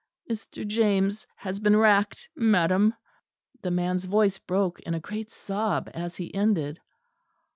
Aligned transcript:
"Mr. 0.27 0.67
James 0.67 1.27
has 1.35 1.59
been 1.59 1.77
racked, 1.77 2.27
madam." 2.35 2.95
The 3.61 3.69
man's 3.69 4.05
voice 4.05 4.39
broke 4.39 4.79
in 4.79 4.95
a 4.95 4.99
great 4.99 5.29
sob 5.31 5.91
as 5.93 6.15
he 6.15 6.33
ended. 6.33 6.79